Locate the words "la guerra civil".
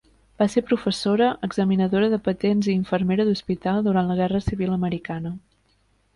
4.13-4.75